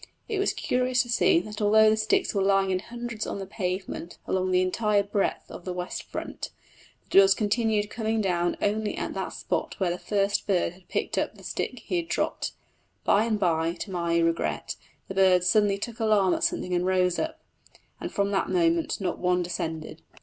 It 0.27 0.39
was 0.39 0.51
curious 0.51 1.03
to 1.03 1.09
see 1.09 1.39
that 1.41 1.61
although 1.61 1.93
sticks 1.93 2.33
were 2.33 2.41
lying 2.41 2.71
in 2.71 2.79
hundreds 2.79 3.27
on 3.27 3.37
the 3.37 3.45
pavement 3.45 4.17
along 4.25 4.49
the 4.49 4.63
entire 4.63 5.03
breadth 5.03 5.51
of 5.51 5.63
the 5.63 5.73
west 5.73 6.01
front, 6.01 6.49
the 7.11 7.19
daws 7.19 7.35
continued 7.35 7.91
coming 7.91 8.19
down 8.19 8.57
only 8.63 8.97
at 8.97 9.13
that 9.13 9.31
spot 9.31 9.75
where 9.79 9.91
the 9.91 9.99
first 9.99 10.47
bird 10.47 10.73
had 10.73 10.87
picked 10.87 11.19
up 11.19 11.35
the 11.35 11.43
stick 11.43 11.83
he 11.85 11.97
had 11.97 12.07
dropped. 12.07 12.53
By 13.03 13.25
and 13.25 13.39
by, 13.39 13.73
to 13.73 13.91
my 13.91 14.17
regret, 14.17 14.75
the 15.07 15.13
birds 15.13 15.47
suddenly 15.47 15.77
took 15.77 15.99
alarm 15.99 16.33
at 16.33 16.43
something 16.43 16.73
and 16.73 16.83
rose 16.83 17.19
up, 17.19 17.39
and 17.99 18.11
from 18.11 18.31
that 18.31 18.49
moment 18.49 18.99
not 19.01 19.19
one 19.19 19.43
descended. 19.43 20.01